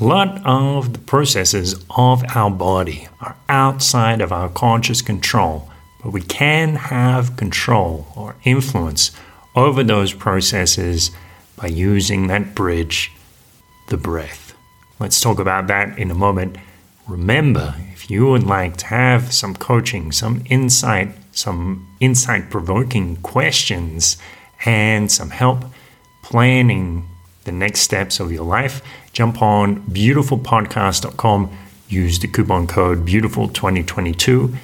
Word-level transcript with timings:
A 0.00 0.04
lot 0.04 0.40
of 0.46 0.94
the 0.94 0.98
processes 0.98 1.74
of 1.94 2.24
our 2.34 2.50
body 2.50 3.06
are 3.20 3.36
outside 3.50 4.22
of 4.22 4.32
our 4.32 4.48
conscious 4.48 5.02
control, 5.02 5.68
but 6.02 6.10
we 6.10 6.22
can 6.22 6.76
have 6.76 7.36
control 7.36 8.06
or 8.16 8.34
influence 8.44 9.10
over 9.54 9.84
those 9.84 10.14
processes 10.14 11.10
by 11.54 11.66
using 11.66 12.28
that 12.28 12.54
bridge, 12.54 13.12
the 13.88 13.98
breath. 13.98 14.54
Let's 14.98 15.20
talk 15.20 15.38
about 15.38 15.66
that 15.66 15.98
in 15.98 16.10
a 16.10 16.14
moment. 16.14 16.56
Remember, 17.06 17.74
if 17.92 18.10
you 18.10 18.26
would 18.28 18.44
like 18.44 18.78
to 18.78 18.86
have 18.86 19.34
some 19.34 19.54
coaching, 19.54 20.12
some 20.12 20.42
insight, 20.46 21.10
some 21.32 21.94
insight 22.00 22.48
provoking 22.48 23.16
questions, 23.16 24.16
and 24.64 25.12
some 25.12 25.28
help 25.28 25.66
planning 26.22 27.06
the 27.50 27.56
next 27.56 27.80
steps 27.80 28.20
of 28.20 28.30
your 28.30 28.44
life, 28.44 28.80
jump 29.12 29.42
on 29.42 29.82
beautifulpodcast.com, 29.86 31.50
use 31.88 32.20
the 32.20 32.28
coupon 32.28 32.66
code 32.68 33.04
beautiful2022, 33.04 34.56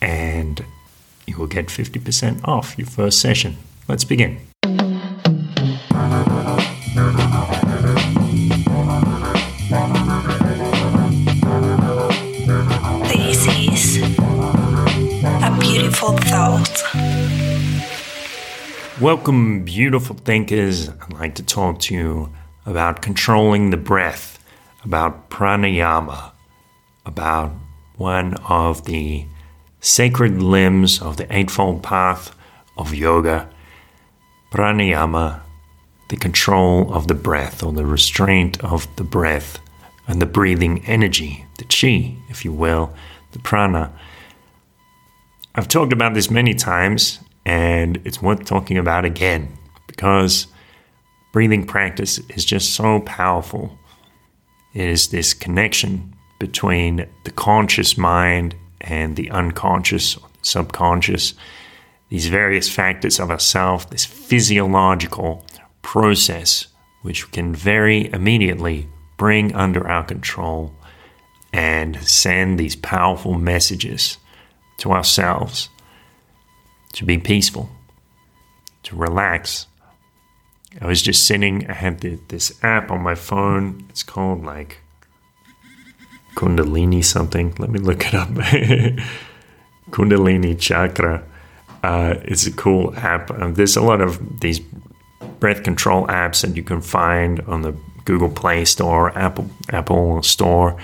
and 0.00 0.64
you 1.26 1.36
will 1.36 1.48
get 1.48 1.66
50% 1.66 2.46
off 2.46 2.78
your 2.78 2.86
first 2.86 3.20
session. 3.20 3.56
Let's 3.88 4.04
begin. 4.04 4.38
This 13.08 13.46
is 13.48 14.02
a 15.42 15.58
beautiful 15.60 16.16
thought. 16.18 17.09
Welcome, 19.00 19.64
beautiful 19.64 20.14
thinkers. 20.14 20.90
I'd 20.90 21.14
like 21.14 21.34
to 21.36 21.42
talk 21.42 21.78
to 21.80 21.94
you 21.94 22.34
about 22.66 23.00
controlling 23.00 23.70
the 23.70 23.78
breath, 23.78 24.44
about 24.84 25.30
pranayama, 25.30 26.32
about 27.06 27.50
one 27.96 28.34
of 28.46 28.84
the 28.84 29.24
sacred 29.80 30.42
limbs 30.42 31.00
of 31.00 31.16
the 31.16 31.34
Eightfold 31.34 31.82
Path 31.82 32.36
of 32.76 32.94
Yoga. 32.94 33.48
Pranayama, 34.52 35.40
the 36.10 36.16
control 36.16 36.92
of 36.92 37.08
the 37.08 37.14
breath 37.14 37.62
or 37.62 37.72
the 37.72 37.86
restraint 37.86 38.62
of 38.62 38.86
the 38.96 39.04
breath 39.04 39.60
and 40.08 40.20
the 40.20 40.26
breathing 40.26 40.84
energy, 40.84 41.46
the 41.56 41.64
chi, 41.64 42.14
if 42.28 42.44
you 42.44 42.52
will, 42.52 42.92
the 43.32 43.38
prana. 43.38 43.94
I've 45.54 45.68
talked 45.68 45.94
about 45.94 46.12
this 46.12 46.30
many 46.30 46.52
times 46.52 47.20
and 47.50 48.00
it's 48.04 48.22
worth 48.22 48.44
talking 48.44 48.78
about 48.78 49.04
again 49.04 49.48
because 49.88 50.46
breathing 51.32 51.66
practice 51.66 52.20
is 52.28 52.44
just 52.44 52.74
so 52.74 53.00
powerful. 53.00 53.76
It 54.72 54.88
is 54.88 55.08
this 55.08 55.34
connection 55.34 56.14
between 56.38 57.08
the 57.24 57.32
conscious 57.32 57.98
mind 57.98 58.54
and 58.80 59.16
the 59.16 59.32
unconscious, 59.32 60.16
subconscious, 60.42 61.34
these 62.08 62.28
various 62.28 62.68
factors 62.68 63.18
of 63.18 63.32
ourself, 63.32 63.90
this 63.90 64.04
physiological 64.04 65.44
process 65.82 66.68
which 67.02 67.26
we 67.26 67.32
can 67.32 67.52
very 67.52 68.12
immediately 68.12 68.86
bring 69.16 69.52
under 69.56 69.88
our 69.88 70.04
control 70.04 70.72
and 71.52 72.00
send 72.04 72.60
these 72.60 72.76
powerful 72.76 73.34
messages 73.34 74.18
to 74.76 74.92
ourselves 74.92 75.68
to 76.94 77.04
be 77.04 77.18
peaceful, 77.18 77.70
to 78.84 78.96
relax. 78.96 79.66
I 80.80 80.86
was 80.86 81.02
just 81.02 81.26
sitting, 81.26 81.68
I 81.68 81.74
had 81.74 82.00
the, 82.00 82.18
this 82.28 82.62
app 82.62 82.90
on 82.90 83.02
my 83.02 83.14
phone. 83.14 83.86
It's 83.88 84.02
called 84.02 84.44
like 84.44 84.78
Kundalini 86.34 87.04
something. 87.04 87.54
Let 87.58 87.70
me 87.70 87.78
look 87.78 88.06
it 88.06 88.14
up. 88.14 88.28
Kundalini 89.90 90.58
Chakra. 90.58 91.24
Uh, 91.82 92.14
it's 92.22 92.46
a 92.46 92.52
cool 92.52 92.94
app. 92.96 93.30
Um, 93.30 93.54
there's 93.54 93.76
a 93.76 93.82
lot 93.82 94.00
of 94.00 94.40
these 94.40 94.60
breath 95.40 95.62
control 95.62 96.06
apps 96.06 96.42
that 96.42 96.56
you 96.56 96.62
can 96.62 96.80
find 96.80 97.40
on 97.40 97.62
the 97.62 97.74
Google 98.04 98.28
Play 98.28 98.64
Store, 98.64 99.16
Apple 99.16 99.50
Apple 99.70 100.22
Store, 100.22 100.76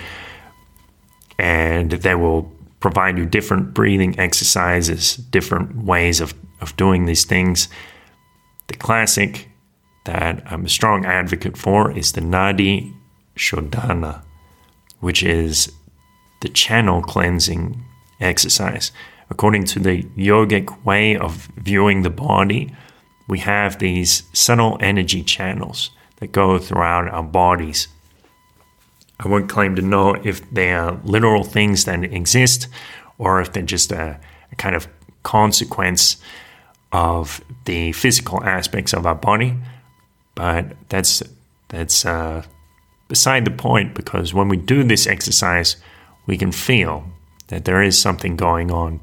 and 1.37 1.91
they 1.91 2.15
will 2.15 2.51
provide 2.79 3.17
you 3.17 3.25
different 3.25 3.73
breathing 3.73 4.19
exercises, 4.19 5.15
different 5.15 5.83
ways 5.83 6.21
of, 6.21 6.33
of 6.61 6.75
doing 6.77 7.05
these 7.05 7.25
things. 7.25 7.69
The 8.67 8.75
classic 8.75 9.49
that 10.05 10.43
I'm 10.45 10.65
a 10.65 10.69
strong 10.69 11.05
advocate 11.05 11.57
for 11.57 11.91
is 11.91 12.11
the 12.13 12.21
Nadi 12.21 12.93
Shodhana, 13.35 14.21
which 14.99 15.23
is 15.23 15.71
the 16.41 16.49
channel 16.49 17.01
cleansing 17.01 17.83
exercise. 18.19 18.91
According 19.29 19.65
to 19.65 19.79
the 19.79 20.03
yogic 20.15 20.85
way 20.85 21.17
of 21.17 21.49
viewing 21.57 22.01
the 22.01 22.09
body, 22.09 22.73
we 23.27 23.39
have 23.39 23.79
these 23.79 24.23
subtle 24.33 24.77
energy 24.79 25.23
channels 25.23 25.91
that 26.17 26.31
go 26.31 26.57
throughout 26.57 27.09
our 27.09 27.23
bodies. 27.23 27.87
I 29.19 29.27
won't 29.27 29.49
claim 29.49 29.75
to 29.75 29.81
know 29.81 30.13
if 30.13 30.47
they 30.51 30.71
are 30.71 30.99
literal 31.03 31.43
things 31.43 31.85
that 31.85 32.03
exist 32.03 32.67
or 33.17 33.41
if 33.41 33.51
they're 33.51 33.63
just 33.63 33.91
a, 33.91 34.19
a 34.51 34.55
kind 34.55 34.75
of 34.75 34.87
consequence 35.23 36.17
of 36.91 37.41
the 37.65 37.91
physical 37.93 38.43
aspects 38.43 38.93
of 38.93 39.05
our 39.05 39.15
body. 39.15 39.55
But 40.35 40.77
that's 40.89 41.23
that's 41.69 42.05
uh, 42.05 42.43
beside 43.07 43.45
the 43.45 43.51
point 43.51 43.95
because 43.95 44.33
when 44.33 44.49
we 44.49 44.57
do 44.57 44.83
this 44.83 45.07
exercise, 45.07 45.77
we 46.27 46.37
can 46.37 46.51
feel 46.51 47.03
that 47.47 47.65
there 47.65 47.81
is 47.81 47.99
something 47.99 48.35
going 48.35 48.71
on. 48.71 49.01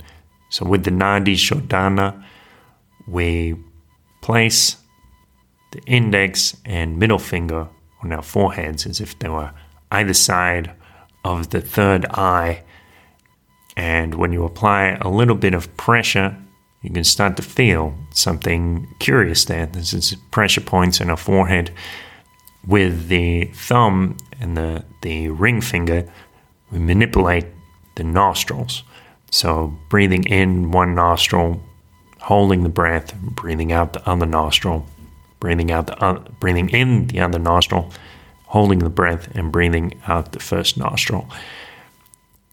So 0.49 0.65
with 0.65 0.85
the 0.85 0.91
Nadi 0.91 1.35
Shodhana, 1.35 2.25
we 3.07 3.57
place 4.23 4.77
the 5.73 5.83
index 5.87 6.57
and 6.65 6.99
middle 6.99 7.19
finger 7.19 7.69
on 8.03 8.13
our 8.13 8.23
foreheads 8.23 8.87
as 8.87 9.01
if 9.01 9.19
they 9.19 9.29
were 9.29 9.51
either 9.91 10.15
side 10.15 10.73
of 11.25 11.51
the 11.51 11.61
third 11.61 12.07
eye. 12.07 12.63
And 13.77 14.15
when 14.15 14.33
you 14.33 14.45
apply 14.45 14.99
a 15.01 15.09
little 15.09 15.35
bit 15.35 15.55
of 15.55 15.75
pressure, 15.77 16.37
you 16.83 16.91
can 16.91 17.05
start 17.05 17.37
to 17.37 17.43
feel 17.43 17.95
something 18.11 18.87
curious 18.99 19.47
there. 19.47 19.67
This 19.67 19.93
is 19.95 20.17
pressure 20.31 20.61
points 20.61 21.01
in 21.01 21.11
our 21.11 21.17
forehead. 21.17 21.71
With 22.67 23.09
the 23.09 23.47
thumb 23.55 24.17
and 24.41 24.57
the, 24.57 24.85
the 25.03 25.29
ring 25.29 25.61
finger, 25.61 26.11
we 26.71 26.79
manipulate 26.79 27.47
the 27.97 28.05
nostrils. 28.05 28.83
So 29.31 29.77
breathing 29.89 30.25
in 30.25 30.71
one 30.71 30.95
nostril, 30.95 31.63
holding 32.21 32.63
the 32.63 32.69
breath, 32.69 33.15
breathing 33.15 33.73
out 33.73 33.93
the 33.93 34.09
other 34.09 34.27
nostril, 34.27 34.87
breathing 35.41 35.71
out 35.71 35.87
the 35.87 36.03
uh, 36.03 36.21
breathing 36.41 36.69
in 36.71 37.07
the 37.09 37.21
other 37.21 37.39
nostril, 37.39 37.93
holding 38.55 38.79
the 38.79 38.89
breath 38.89 39.27
and 39.35 39.51
breathing 39.51 40.01
out 40.07 40.31
the 40.31 40.39
first 40.39 40.77
nostril. 40.77 41.29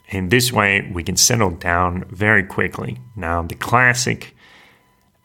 In 0.10 0.30
this 0.30 0.52
way, 0.52 0.90
we 0.92 1.04
can 1.04 1.16
settle 1.16 1.52
down 1.52 2.06
very 2.10 2.44
quickly. 2.44 2.98
Now, 3.16 3.44
the 3.44 3.54
classic, 3.54 4.36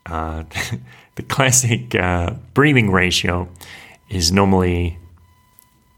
uh, 0.04 0.44
the 1.14 1.22
classic 1.22 1.94
uh, 1.94 2.34
breathing 2.52 2.90
ratio 2.90 3.48
is 4.10 4.30
normally 4.30 4.98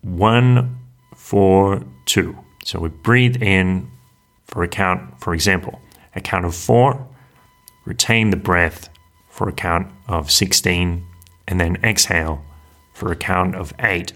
one, 0.02 0.78
four, 1.12 1.82
two. 2.06 2.38
So 2.64 2.78
we 2.78 2.88
breathe 2.88 3.42
in 3.42 3.90
for 4.44 4.62
a 4.62 4.68
count, 4.68 5.18
for 5.18 5.34
example, 5.34 5.80
a 6.14 6.20
count 6.20 6.44
of 6.44 6.54
four, 6.54 7.04
retain 7.84 8.30
the 8.30 8.36
breath 8.36 8.90
for 9.28 9.48
a 9.48 9.52
count 9.52 9.90
of 10.06 10.30
16, 10.30 11.04
and 11.48 11.60
then 11.60 11.78
exhale 11.82 12.44
for 12.94 13.10
a 13.10 13.16
count 13.16 13.56
of 13.56 13.74
eight. 13.80 14.12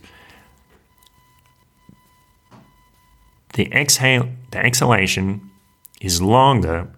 The 3.52 3.70
exhale, 3.72 4.28
the 4.50 4.58
exhalation 4.58 5.50
is 6.00 6.22
longer, 6.22 6.88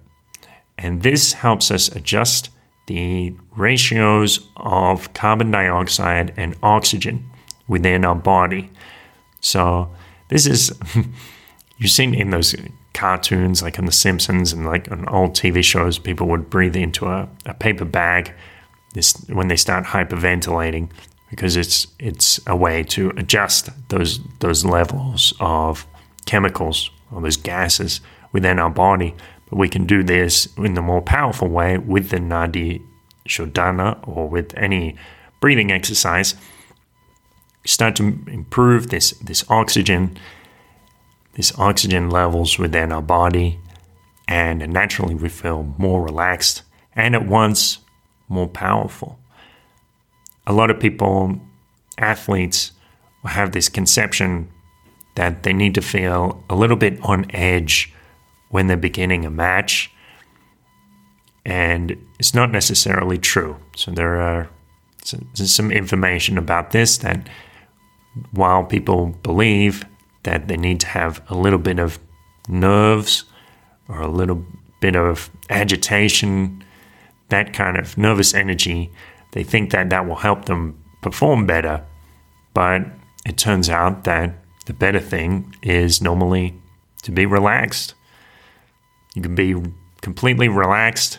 and 0.78 1.02
this 1.02 1.32
helps 1.32 1.70
us 1.70 1.88
adjust 1.88 2.50
the 2.86 3.34
ratios 3.56 4.48
of 4.56 5.12
carbon 5.14 5.50
dioxide 5.50 6.34
and 6.36 6.54
oxygen 6.62 7.24
within 7.66 8.04
our 8.04 8.14
body. 8.14 8.70
So 9.40 9.90
this 10.28 10.46
is 10.46 10.72
you've 11.78 11.90
seen 11.90 12.14
in 12.14 12.30
those 12.30 12.54
cartoons 12.92 13.62
like 13.62 13.78
in 13.78 13.86
The 13.86 13.92
Simpsons 13.92 14.52
and 14.52 14.66
like 14.66 14.90
on 14.90 15.08
old 15.08 15.32
TV 15.32 15.62
shows, 15.62 15.98
people 15.98 16.28
would 16.28 16.50
breathe 16.50 16.76
into 16.76 17.06
a, 17.06 17.28
a 17.46 17.54
paper 17.54 17.84
bag 17.84 18.32
this 18.94 19.14
when 19.28 19.48
they 19.48 19.56
start 19.56 19.84
hyperventilating 19.84 20.90
because 21.28 21.56
it's 21.56 21.88
it's 21.98 22.40
a 22.46 22.56
way 22.56 22.84
to 22.84 23.10
adjust 23.16 23.68
those 23.88 24.20
those 24.38 24.64
levels 24.64 25.34
of 25.40 25.86
chemicals 26.24 26.90
or 27.12 27.20
those 27.20 27.36
gases 27.36 28.00
within 28.32 28.58
our 28.58 28.70
body. 28.70 29.14
But 29.48 29.58
we 29.58 29.68
can 29.68 29.86
do 29.86 30.02
this 30.02 30.48
in 30.56 30.74
the 30.74 30.82
more 30.82 31.02
powerful 31.02 31.48
way 31.48 31.78
with 31.78 32.10
the 32.10 32.18
Nadi 32.18 32.82
Shodhana 33.28 34.06
or 34.06 34.28
with 34.28 34.56
any 34.56 34.96
breathing 35.40 35.70
exercise 35.70 36.34
start 37.66 37.96
to 37.96 38.18
improve 38.28 38.90
this 38.90 39.12
this 39.12 39.44
oxygen, 39.48 40.16
this 41.34 41.56
oxygen 41.58 42.10
levels 42.10 42.58
within 42.58 42.92
our 42.92 43.02
body, 43.02 43.58
and 44.28 44.66
naturally 44.72 45.14
we 45.14 45.28
feel 45.28 45.74
more 45.78 46.02
relaxed 46.02 46.62
and 46.94 47.14
at 47.14 47.26
once 47.26 47.78
more 48.28 48.48
powerful. 48.48 49.18
A 50.46 50.52
lot 50.52 50.70
of 50.70 50.78
people, 50.78 51.40
athletes, 51.98 52.72
have 53.24 53.52
this 53.52 53.68
conception 53.68 54.50
that 55.14 55.42
they 55.42 55.52
need 55.52 55.74
to 55.74 55.82
feel 55.82 56.44
a 56.50 56.54
little 56.54 56.76
bit 56.76 56.98
on 57.02 57.30
edge 57.30 57.92
when 58.48 58.66
they're 58.66 58.76
beginning 58.76 59.24
a 59.24 59.30
match. 59.30 59.90
And 61.44 61.96
it's 62.18 62.34
not 62.34 62.50
necessarily 62.50 63.18
true. 63.18 63.56
So 63.76 63.90
there 63.90 64.20
are 64.20 64.48
some 65.34 65.70
information 65.70 66.38
about 66.38 66.70
this 66.70 66.98
that 66.98 67.28
while 68.30 68.64
people 68.64 69.06
believe 69.22 69.84
that 70.22 70.48
they 70.48 70.56
need 70.56 70.80
to 70.80 70.86
have 70.86 71.22
a 71.28 71.34
little 71.34 71.58
bit 71.58 71.78
of 71.78 71.98
nerves 72.48 73.24
or 73.88 74.00
a 74.00 74.08
little 74.08 74.44
bit 74.80 74.96
of 74.96 75.30
agitation, 75.50 76.64
that 77.28 77.52
kind 77.52 77.76
of 77.76 77.98
nervous 77.98 78.32
energy, 78.34 78.90
they 79.32 79.44
think 79.44 79.70
that 79.70 79.90
that 79.90 80.06
will 80.06 80.16
help 80.16 80.46
them 80.46 80.82
perform 81.02 81.46
better. 81.46 81.84
But 82.54 82.86
it 83.26 83.36
turns 83.36 83.68
out 83.68 84.04
that 84.04 84.34
the 84.66 84.72
better 84.72 85.00
thing 85.00 85.54
is 85.62 86.00
normally 86.00 86.54
to 87.02 87.12
be 87.12 87.26
relaxed. 87.26 87.94
You 89.14 89.22
can 89.22 89.34
be 89.34 89.54
completely 90.00 90.48
relaxed 90.48 91.18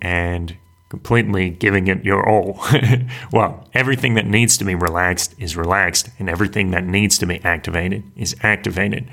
and 0.00 0.56
completely 0.88 1.50
giving 1.50 1.88
it 1.88 2.04
your 2.04 2.28
all. 2.28 2.60
well, 3.32 3.68
everything 3.74 4.14
that 4.14 4.26
needs 4.26 4.56
to 4.58 4.64
be 4.64 4.74
relaxed 4.74 5.34
is 5.38 5.56
relaxed, 5.56 6.10
and 6.18 6.28
everything 6.28 6.70
that 6.70 6.84
needs 6.84 7.18
to 7.18 7.26
be 7.26 7.42
activated 7.44 8.04
is 8.16 8.36
activated. 8.42 9.08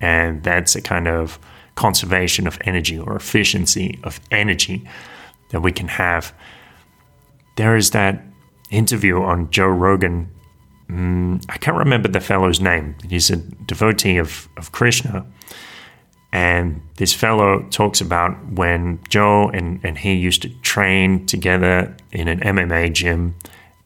And 0.00 0.42
that's 0.42 0.76
a 0.76 0.82
kind 0.82 1.08
of 1.08 1.38
conservation 1.74 2.46
of 2.46 2.58
energy 2.64 2.98
or 2.98 3.16
efficiency 3.16 3.98
of 4.04 4.20
energy 4.30 4.88
that 5.50 5.60
we 5.60 5.72
can 5.72 5.88
have. 5.88 6.34
There 7.56 7.76
is 7.76 7.90
that 7.90 8.22
interview 8.70 9.22
on 9.22 9.50
Joe 9.50 9.68
Rogan. 9.68 10.30
Mm, 10.90 11.44
I 11.48 11.58
can't 11.58 11.76
remember 11.76 12.08
the 12.08 12.20
fellow's 12.20 12.60
name. 12.60 12.94
He's 13.08 13.30
a 13.30 13.36
devotee 13.36 14.18
of, 14.18 14.48
of 14.56 14.72
Krishna. 14.72 15.26
And 16.32 16.82
this 16.96 17.12
fellow 17.12 17.62
talks 17.70 18.00
about 18.00 18.52
when 18.52 19.00
Joe 19.08 19.48
and, 19.48 19.80
and 19.82 19.96
he 19.96 20.14
used 20.14 20.42
to 20.42 20.50
train 20.60 21.26
together 21.26 21.96
in 22.12 22.28
an 22.28 22.40
MMA 22.40 22.92
gym. 22.92 23.36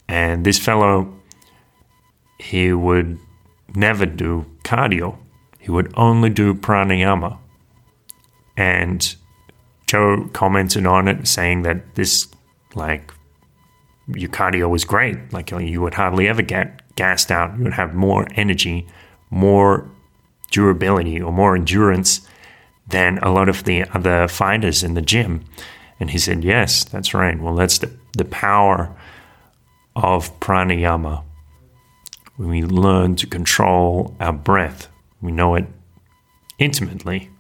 And 0.08 0.44
this 0.44 0.58
fellow, 0.58 1.14
he 2.38 2.73
would 2.73 3.19
never 3.75 4.05
do 4.05 4.47
cardio, 4.64 5.17
he 5.58 5.70
would 5.70 5.93
only 5.97 6.31
do 6.31 6.55
pranayama. 6.55 7.38
And 8.56 9.14
Joe 9.87 10.29
commented 10.32 10.87
on 10.87 11.08
it, 11.08 11.26
saying 11.29 11.62
that 11.62 11.94
this, 11.94 12.29
like, 12.75 13.12
your 14.15 14.31
cardio 14.31 14.69
was 14.69 14.85
great. 14.85 15.33
Like, 15.33 15.51
you 15.51 15.81
would 15.81 15.95
hardly 15.95 16.29
ever 16.29 16.43
get 16.43 16.95
gassed 16.97 17.31
out. 17.31 17.57
You 17.57 17.65
would 17.65 17.75
have 17.75 17.95
more 17.95 18.27
energy, 18.35 18.87
more 19.31 19.91
durability, 20.51 21.21
or 21.21 21.33
more 21.33 21.55
endurance 21.55 22.27
than 22.87 23.19
a 23.19 23.33
lot 23.33 23.49
of 23.49 23.65
the 23.65 23.85
other 23.95 24.29
fighters 24.29 24.83
in 24.83 24.95
the 24.95 25.03
gym. 25.03 25.45
And 25.99 26.11
he 26.11 26.19
said, 26.19 26.45
Yes, 26.45 26.85
that's 26.85 27.15
right. 27.15 27.39
Well, 27.39 27.55
that's 27.55 27.79
the, 27.79 27.91
the 28.17 28.25
power 28.25 28.95
of 29.95 30.39
pranayama. 30.41 31.23
When 32.37 32.49
we 32.49 32.62
learn 32.62 33.17
to 33.17 33.27
control 33.27 34.17
our 34.19 34.33
breath, 34.33 34.89
we 35.21 35.31
know 35.31 35.55
it 35.55 35.67
intimately. 36.59 37.31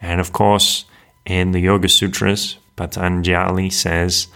And 0.00 0.20
of 0.20 0.32
course, 0.32 0.86
in 1.26 1.52
the 1.52 1.60
Yoga 1.60 1.88
Sutras, 1.88 2.56
Patanjali 2.76 3.70
says 3.70 4.28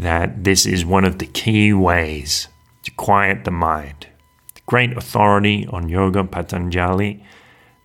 that 0.00 0.44
this 0.44 0.64
is 0.64 0.84
one 0.84 1.04
of 1.04 1.18
the 1.18 1.26
key 1.26 1.72
ways 1.72 2.48
to 2.84 2.90
quiet 2.92 3.44
the 3.44 3.50
mind. 3.50 4.06
The 4.54 4.62
great 4.66 4.96
authority 4.96 5.66
on 5.66 5.88
yoga, 5.88 6.24
Patanjali, 6.24 7.22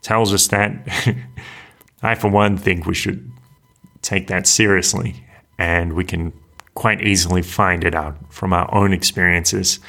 tells 0.01 0.33
us 0.33 0.47
that 0.47 0.88
I, 2.01 2.15
for 2.15 2.29
one, 2.29 2.57
think 2.57 2.85
we 2.85 2.94
should 2.94 3.29
take 4.01 4.27
that 4.27 4.47
seriously, 4.47 5.25
and 5.57 5.94
we 5.94 6.06
can 6.06 6.31
quite 6.73 7.01
easily 7.01 7.41
find 7.41 7.83
it 7.83 7.95
out 7.95 8.31
from 8.31 8.53
our 8.53 8.73
own 8.73 8.94
experiences. 8.94 9.79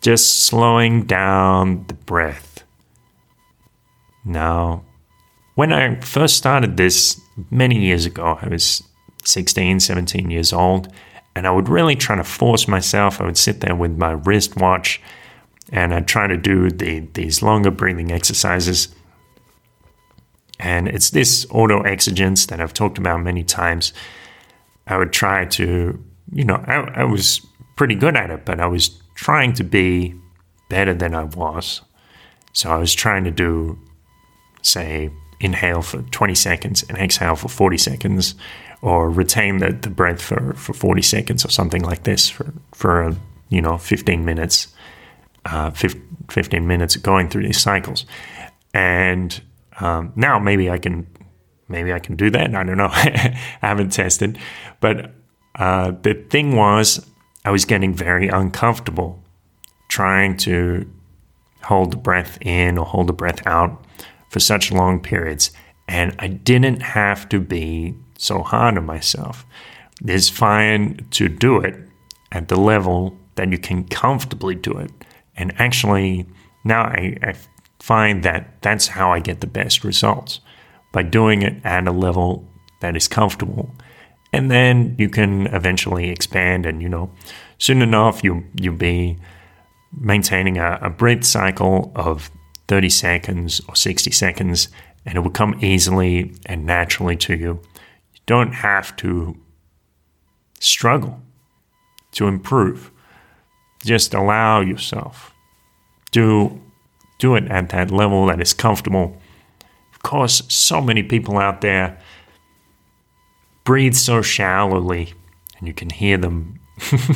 Just 0.00 0.44
slowing 0.44 1.04
down 1.04 1.84
the 1.86 1.94
breath. 1.94 2.64
Now, 4.24 4.84
when 5.54 5.72
I 5.72 6.00
first 6.00 6.36
started 6.36 6.76
this 6.76 7.20
many 7.50 7.78
years 7.78 8.04
ago, 8.04 8.38
I 8.42 8.48
was 8.48 8.82
16, 9.24 9.80
17 9.80 10.30
years 10.30 10.52
old, 10.52 10.92
and 11.34 11.46
I 11.46 11.50
would 11.50 11.68
really 11.68 11.96
try 11.96 12.16
to 12.16 12.24
force 12.24 12.68
myself. 12.68 13.20
I 13.20 13.24
would 13.24 13.38
sit 13.38 13.60
there 13.60 13.74
with 13.74 13.96
my 13.96 14.12
wristwatch 14.12 15.00
and 15.70 15.94
I'd 15.94 16.08
try 16.08 16.26
to 16.26 16.36
do 16.36 16.70
the, 16.70 17.00
these 17.14 17.42
longer 17.42 17.70
breathing 17.70 18.12
exercises 18.12 18.94
and 20.62 20.86
it's 20.86 21.10
this 21.10 21.44
auto 21.50 21.82
exigence 21.82 22.46
that 22.46 22.60
I've 22.60 22.72
talked 22.72 22.96
about 22.96 23.20
many 23.20 23.42
times. 23.42 23.92
I 24.86 24.96
would 24.96 25.12
try 25.12 25.44
to, 25.44 26.04
you 26.32 26.44
know, 26.44 26.62
I, 26.66 27.00
I 27.00 27.04
was 27.04 27.44
pretty 27.76 27.96
good 27.96 28.16
at 28.16 28.30
it, 28.30 28.44
but 28.44 28.60
I 28.60 28.66
was 28.66 29.02
trying 29.16 29.54
to 29.54 29.64
be 29.64 30.14
better 30.68 30.94
than 30.94 31.16
I 31.16 31.24
was. 31.24 31.82
So 32.52 32.70
I 32.70 32.76
was 32.76 32.94
trying 32.94 33.24
to 33.24 33.32
do, 33.32 33.76
say, 34.62 35.10
inhale 35.40 35.82
for 35.82 36.02
20 36.02 36.36
seconds 36.36 36.84
and 36.88 36.96
exhale 36.96 37.34
for 37.34 37.48
40 37.48 37.76
seconds, 37.78 38.36
or 38.82 39.08
retain 39.08 39.58
the, 39.58 39.72
the 39.72 39.88
breath 39.88 40.20
for, 40.20 40.52
for 40.54 40.74
40 40.74 41.02
seconds 41.02 41.44
or 41.44 41.48
something 41.48 41.82
like 41.82 42.02
this 42.02 42.28
for, 42.28 42.52
for 42.74 43.16
you 43.48 43.62
know, 43.62 43.78
15 43.78 44.24
minutes, 44.24 44.74
uh, 45.46 45.70
15 45.70 46.66
minutes 46.66 46.96
going 46.96 47.28
through 47.28 47.44
these 47.44 47.60
cycles. 47.60 48.04
And 48.74 49.40
um, 49.80 50.12
now 50.16 50.38
maybe 50.38 50.68
I 50.68 50.78
can 50.78 51.06
maybe 51.68 51.92
I 51.92 51.98
can 51.98 52.16
do 52.16 52.28
that. 52.30 52.54
I 52.54 52.62
don't 52.64 52.76
know. 52.76 52.90
I 52.92 53.38
haven't 53.60 53.90
tested, 53.90 54.38
but 54.80 55.12
uh, 55.54 55.92
the 56.02 56.14
thing 56.14 56.56
was 56.56 57.06
I 57.44 57.50
was 57.50 57.64
getting 57.64 57.94
very 57.94 58.28
uncomfortable 58.28 59.22
trying 59.88 60.36
to 60.38 60.90
hold 61.62 61.92
the 61.92 61.96
breath 61.96 62.38
in 62.40 62.78
or 62.78 62.84
hold 62.84 63.06
the 63.06 63.12
breath 63.12 63.46
out 63.46 63.84
for 64.30 64.40
such 64.40 64.72
long 64.72 65.00
periods, 65.00 65.50
and 65.88 66.14
I 66.18 66.28
didn't 66.28 66.80
have 66.80 67.28
to 67.30 67.40
be 67.40 67.94
so 68.22 68.42
hard 68.42 68.78
on 68.78 68.86
myself. 68.86 69.44
It's 70.04 70.28
fine 70.28 71.06
to 71.12 71.28
do 71.28 71.58
it 71.58 71.74
at 72.30 72.48
the 72.48 72.56
level 72.56 73.16
that 73.34 73.50
you 73.50 73.58
can 73.58 73.84
comfortably 73.84 74.54
do 74.54 74.78
it. 74.78 74.90
And 75.36 75.52
actually, 75.60 76.26
now 76.64 76.82
I, 76.82 77.16
I 77.22 77.34
find 77.80 78.22
that 78.22 78.62
that's 78.62 78.86
how 78.86 79.12
I 79.12 79.20
get 79.20 79.40
the 79.40 79.46
best 79.46 79.84
results 79.84 80.40
by 80.92 81.02
doing 81.02 81.42
it 81.42 81.54
at 81.64 81.88
a 81.88 81.92
level 81.92 82.48
that 82.80 82.96
is 82.96 83.08
comfortable. 83.08 83.74
And 84.32 84.50
then 84.50 84.94
you 84.98 85.08
can 85.08 85.46
eventually 85.48 86.08
expand, 86.10 86.64
and 86.64 86.80
you 86.80 86.88
know, 86.88 87.10
soon 87.58 87.82
enough, 87.82 88.22
you, 88.22 88.44
you'll 88.54 88.76
be 88.76 89.18
maintaining 89.98 90.58
a, 90.58 90.78
a 90.80 90.90
breath 90.90 91.24
cycle 91.24 91.92
of 91.94 92.30
30 92.68 92.88
seconds 92.88 93.60
or 93.68 93.76
60 93.76 94.10
seconds, 94.10 94.68
and 95.04 95.16
it 95.16 95.20
will 95.20 95.30
come 95.30 95.58
easily 95.60 96.34
and 96.46 96.64
naturally 96.64 97.16
to 97.16 97.36
you. 97.36 97.60
Don't 98.26 98.52
have 98.52 98.94
to 98.96 99.36
struggle 100.60 101.20
to 102.12 102.26
improve. 102.26 102.90
Just 103.84 104.14
allow 104.14 104.60
yourself. 104.60 105.32
to 106.12 106.60
do 107.18 107.36
it 107.36 107.44
at 107.50 107.68
that 107.68 107.90
level 107.90 108.26
that 108.26 108.40
is 108.40 108.52
comfortable. 108.52 109.16
Of 109.94 110.02
course, 110.02 110.42
so 110.48 110.80
many 110.80 111.04
people 111.04 111.38
out 111.38 111.60
there 111.60 111.96
breathe 113.64 113.94
so 113.94 114.22
shallowly, 114.22 115.14
and 115.58 115.68
you 115.68 115.72
can 115.72 115.88
hear 115.88 116.18
them. 116.18 116.58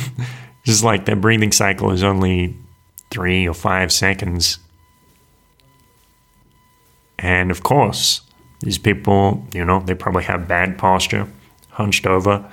Just 0.63 0.83
like 0.83 1.05
their 1.05 1.17
breathing 1.17 1.51
cycle 1.51 1.91
is 1.91 2.03
only 2.03 2.55
three 3.11 3.45
or 3.47 3.53
five 3.53 3.91
seconds. 3.91 4.59
And 7.19 7.51
of 7.51 7.63
course, 7.63 8.21
these 8.59 8.77
people, 8.77 9.45
you 9.53 9.63
know, 9.63 9.79
they 9.81 9.93
probably 9.93 10.23
have 10.23 10.47
bad 10.47 10.77
posture, 10.77 11.27
hunched 11.69 12.07
over, 12.07 12.49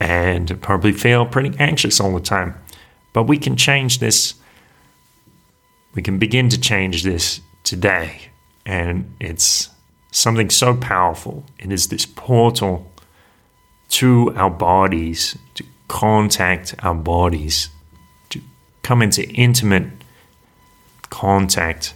and 0.00 0.60
probably 0.60 0.92
feel 0.92 1.26
pretty 1.26 1.56
anxious 1.58 2.00
all 2.00 2.14
the 2.14 2.20
time. 2.20 2.54
But 3.12 3.24
we 3.24 3.38
can 3.38 3.56
change 3.56 3.98
this 3.98 4.34
we 5.94 6.02
can 6.02 6.18
begin 6.18 6.48
to 6.48 6.60
change 6.60 7.04
this 7.04 7.40
today. 7.62 8.30
And 8.66 9.14
it's 9.20 9.70
something 10.10 10.50
so 10.50 10.74
powerful. 10.76 11.44
It 11.58 11.72
is 11.72 11.88
this 11.88 12.06
portal 12.06 12.90
to 13.90 14.32
our 14.34 14.50
bodies, 14.50 15.38
to 15.54 15.64
contact 15.88 16.74
our 16.80 16.94
bodies, 16.94 17.68
to 18.30 18.40
come 18.82 19.02
into 19.02 19.28
intimate 19.30 19.86
contact, 21.10 21.94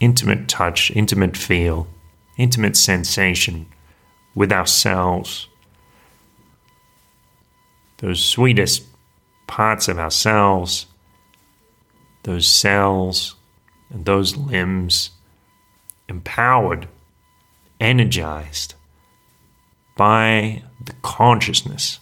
intimate 0.00 0.48
touch, 0.48 0.90
intimate 0.90 1.36
feel, 1.36 1.86
intimate 2.36 2.76
sensation 2.76 3.66
with 4.34 4.52
ourselves. 4.52 5.48
Those 7.98 8.24
sweetest 8.24 8.84
parts 9.46 9.88
of 9.88 9.98
ourselves, 9.98 10.86
those 12.22 12.48
cells, 12.48 13.36
and 13.90 14.04
those 14.04 14.36
limbs, 14.36 15.10
empowered, 16.08 16.88
energized 17.80 18.74
by 19.96 20.62
the 20.84 20.94
consciousness 21.02 22.00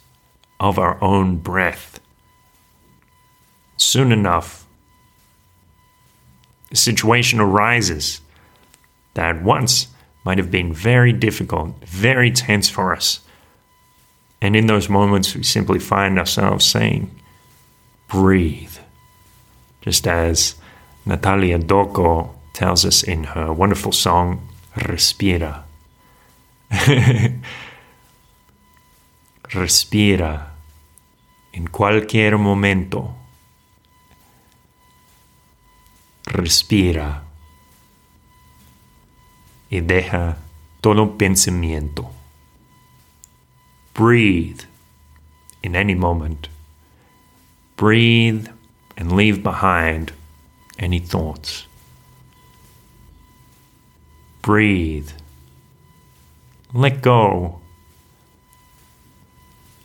of 0.58 0.78
our 0.78 1.02
own 1.02 1.36
breath. 1.36 2.00
Soon 3.76 4.12
enough, 4.12 4.66
a 6.70 6.76
situation 6.76 7.40
arises 7.40 8.20
that 9.14 9.42
once 9.42 9.88
might 10.24 10.38
have 10.38 10.50
been 10.50 10.72
very 10.72 11.12
difficult, 11.12 11.74
very 11.84 12.30
tense 12.30 12.68
for 12.68 12.92
us. 12.92 13.20
And 14.42 14.56
in 14.56 14.66
those 14.66 14.88
moments, 14.88 15.34
we 15.34 15.42
simply 15.42 15.78
find 15.78 16.18
ourselves 16.18 16.64
saying, 16.64 17.10
breathe. 18.08 18.76
Just 19.82 20.06
as 20.06 20.56
Natalia 21.06 21.58
Doco 21.58 22.30
tells 22.52 22.84
us 22.84 23.02
in 23.02 23.24
her 23.24 23.52
wonderful 23.52 23.92
song, 23.92 24.48
Respira. 24.76 25.62
Respira 29.50 30.46
en 31.52 31.66
cualquier 31.68 32.38
momento. 32.38 33.14
Respira 36.26 37.29
y 39.70 39.80
deja 39.80 40.36
todo 40.82 41.16
pensamiento. 41.16 42.10
Breathe 43.94 44.62
in 45.62 45.76
any 45.76 45.94
moment. 45.94 46.48
Breathe 47.76 48.48
and 48.96 49.12
leave 49.12 49.42
behind 49.42 50.12
any 50.78 50.98
thoughts. 50.98 51.66
Breathe. 54.42 55.10
Let 56.72 57.02
go 57.02 57.60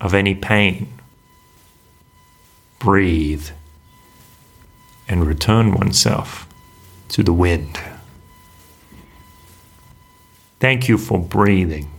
of 0.01 0.13
any 0.13 0.35
pain. 0.35 0.87
Breathe 2.79 3.49
and 5.07 5.25
return 5.25 5.73
oneself 5.73 6.47
to 7.09 7.23
the 7.23 7.33
wind. 7.33 7.79
Thank 10.59 10.87
you 10.87 10.97
for 10.97 11.19
breathing 11.19 11.89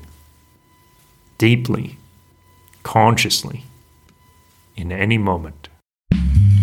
deeply, 1.38 1.98
consciously, 2.82 3.64
in 4.76 4.90
any 4.90 5.18
moment. 5.18 5.68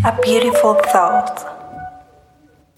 A 0.06 0.18
beautiful 0.22 0.74
thought. 0.92 1.50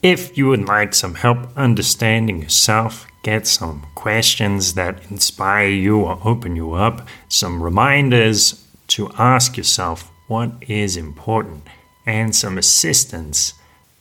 If 0.01 0.37
you 0.37 0.47
would 0.49 0.67
like 0.67 0.93
some 0.93 1.15
help 1.15 1.39
understanding 1.55 2.41
yourself, 2.41 3.07
get 3.23 3.47
some 3.47 3.87
questions 3.95 4.73
that 4.73 5.09
inspire 5.09 5.69
you 5.69 6.01
or 6.01 6.19
open 6.23 6.55
you 6.55 6.73
up, 6.73 7.07
some 7.29 7.63
reminders 7.63 8.67
to 8.87 9.09
ask 9.17 9.57
yourself 9.57 10.11
what 10.27 10.51
is 10.61 10.97
important, 10.97 11.63
and 12.05 12.35
some 12.35 12.57
assistance 12.57 13.53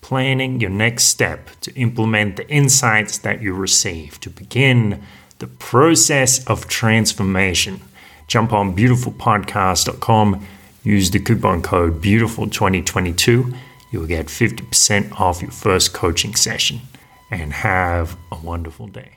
planning 0.04 0.60
your 0.60 0.68
next 0.68 1.04
step 1.04 1.48
to 1.62 1.74
implement 1.76 2.36
the 2.36 2.46
insights 2.50 3.16
that 3.16 3.40
you 3.40 3.54
receive 3.54 4.20
to 4.20 4.28
begin 4.28 5.02
the 5.38 5.46
process 5.46 6.46
of 6.46 6.68
transformation. 6.68 7.80
Jump 8.28 8.52
on 8.52 8.76
beautifulpodcast.com, 8.76 10.46
use 10.82 11.10
the 11.10 11.18
coupon 11.18 11.62
code 11.62 12.02
BEAUTIFUL2022. 12.02 13.56
You'll 13.90 14.06
get 14.06 14.26
50% 14.26 15.18
off 15.18 15.40
your 15.40 15.50
first 15.50 15.94
coaching 15.94 16.34
session 16.34 16.82
and 17.30 17.54
have 17.54 18.14
a 18.30 18.36
wonderful 18.36 18.88
day. 18.88 19.12